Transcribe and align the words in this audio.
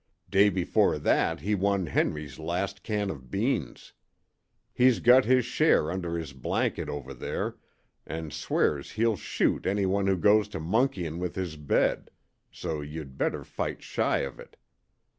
Day 0.31 0.49
before 0.49 0.97
that 0.97 1.41
he 1.41 1.53
won 1.53 1.85
Henry's 1.85 2.39
last 2.39 2.81
can 2.81 3.11
of 3.11 3.29
beans. 3.29 3.93
He's 4.73 4.99
got 4.99 5.25
his 5.25 5.45
share 5.45 5.91
under 5.91 6.17
his 6.17 6.33
blanket 6.33 6.89
over 6.89 7.13
there, 7.13 7.57
and 8.03 8.33
swears 8.33 8.93
he'll 8.93 9.15
shoot 9.15 9.67
any 9.67 9.85
one 9.85 10.07
who 10.07 10.17
goes 10.17 10.47
to 10.47 10.59
monkeyin' 10.59 11.19
with 11.19 11.35
his 11.35 11.55
bed 11.55 12.09
so 12.51 12.81
you'd 12.81 13.15
better 13.15 13.43
fight 13.43 13.83
shy 13.83 14.21
of 14.21 14.39
it. 14.39 14.57